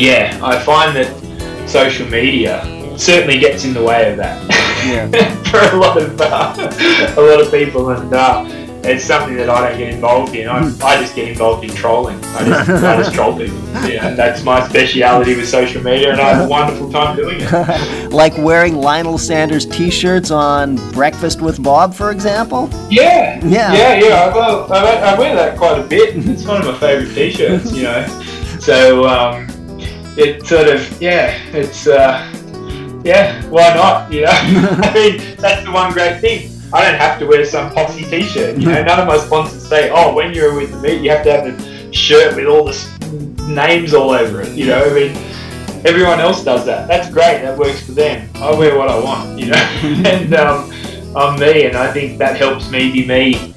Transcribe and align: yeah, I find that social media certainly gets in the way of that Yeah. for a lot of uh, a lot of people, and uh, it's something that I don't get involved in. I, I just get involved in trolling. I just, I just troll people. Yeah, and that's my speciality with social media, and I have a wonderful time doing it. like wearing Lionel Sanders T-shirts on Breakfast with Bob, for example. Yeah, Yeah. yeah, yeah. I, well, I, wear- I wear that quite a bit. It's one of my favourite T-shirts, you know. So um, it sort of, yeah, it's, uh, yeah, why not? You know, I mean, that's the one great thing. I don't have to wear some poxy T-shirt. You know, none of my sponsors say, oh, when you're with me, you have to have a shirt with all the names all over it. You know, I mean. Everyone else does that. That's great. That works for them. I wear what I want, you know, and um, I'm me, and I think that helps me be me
yeah, 0.00 0.38
I 0.42 0.58
find 0.58 0.96
that 0.96 1.68
social 1.68 2.06
media 2.08 2.64
certainly 2.98 3.38
gets 3.38 3.64
in 3.64 3.72
the 3.74 3.82
way 3.82 4.10
of 4.10 4.16
that 4.18 4.36
Yeah. 4.86 5.08
for 5.50 5.58
a 5.76 5.78
lot 5.80 5.96
of 6.00 6.20
uh, 6.20 7.14
a 7.16 7.20
lot 7.20 7.40
of 7.40 7.50
people, 7.50 7.90
and 7.90 8.12
uh, 8.12 8.44
it's 8.82 9.04
something 9.04 9.36
that 9.36 9.50
I 9.50 9.68
don't 9.68 9.78
get 9.78 9.92
involved 9.94 10.34
in. 10.34 10.48
I, 10.48 10.58
I 10.82 11.00
just 11.00 11.14
get 11.14 11.28
involved 11.28 11.64
in 11.64 11.70
trolling. 11.70 12.18
I 12.34 12.44
just, 12.44 12.70
I 12.84 12.96
just 12.96 13.14
troll 13.14 13.36
people. 13.36 13.58
Yeah, 13.88 14.08
and 14.08 14.18
that's 14.18 14.42
my 14.42 14.66
speciality 14.68 15.36
with 15.36 15.48
social 15.48 15.82
media, 15.82 16.12
and 16.12 16.20
I 16.20 16.30
have 16.34 16.46
a 16.46 16.48
wonderful 16.48 16.90
time 16.90 17.14
doing 17.16 17.38
it. 17.40 18.10
like 18.12 18.36
wearing 18.38 18.76
Lionel 18.76 19.18
Sanders 19.18 19.66
T-shirts 19.66 20.30
on 20.30 20.76
Breakfast 20.92 21.40
with 21.42 21.62
Bob, 21.62 21.94
for 21.94 22.10
example. 22.10 22.68
Yeah, 22.90 23.38
Yeah. 23.44 23.72
yeah, 23.74 23.94
yeah. 24.00 24.14
I, 24.24 24.34
well, 24.34 24.72
I, 24.72 24.82
wear- 24.82 25.04
I 25.04 25.18
wear 25.18 25.34
that 25.36 25.58
quite 25.58 25.78
a 25.78 25.82
bit. 25.86 26.16
It's 26.16 26.44
one 26.46 26.62
of 26.62 26.66
my 26.66 26.78
favourite 26.80 27.14
T-shirts, 27.14 27.72
you 27.72 27.82
know. 27.84 28.06
So 28.60 29.06
um, 29.06 29.46
it 30.20 30.46
sort 30.46 30.68
of, 30.68 31.02
yeah, 31.02 31.34
it's, 31.52 31.86
uh, 31.86 32.30
yeah, 33.04 33.42
why 33.46 33.74
not? 33.74 34.12
You 34.12 34.22
know, 34.22 34.30
I 34.32 34.92
mean, 34.94 35.36
that's 35.36 35.64
the 35.64 35.72
one 35.72 35.92
great 35.92 36.20
thing. 36.20 36.50
I 36.72 36.88
don't 36.88 37.00
have 37.00 37.18
to 37.18 37.26
wear 37.26 37.44
some 37.44 37.70
poxy 37.70 38.08
T-shirt. 38.08 38.58
You 38.58 38.66
know, 38.66 38.82
none 38.84 39.00
of 39.00 39.06
my 39.06 39.18
sponsors 39.18 39.66
say, 39.66 39.90
oh, 39.90 40.14
when 40.14 40.32
you're 40.32 40.54
with 40.54 40.80
me, 40.82 40.96
you 40.98 41.10
have 41.10 41.24
to 41.24 41.32
have 41.32 41.46
a 41.46 41.92
shirt 41.92 42.36
with 42.36 42.46
all 42.46 42.64
the 42.64 43.44
names 43.48 43.94
all 43.94 44.10
over 44.10 44.42
it. 44.42 44.52
You 44.52 44.66
know, 44.66 44.84
I 44.84 44.92
mean. 44.92 45.26
Everyone 45.82 46.20
else 46.20 46.44
does 46.44 46.66
that. 46.66 46.86
That's 46.88 47.08
great. 47.08 47.40
That 47.40 47.56
works 47.56 47.86
for 47.86 47.92
them. 47.92 48.28
I 48.34 48.50
wear 48.50 48.76
what 48.76 48.90
I 48.90 49.02
want, 49.02 49.40
you 49.40 49.46
know, 49.46 49.56
and 49.82 50.34
um, 50.34 50.70
I'm 51.16 51.40
me, 51.40 51.64
and 51.64 51.74
I 51.74 51.90
think 51.90 52.18
that 52.18 52.36
helps 52.36 52.70
me 52.70 52.92
be 52.92 53.06
me 53.06 53.54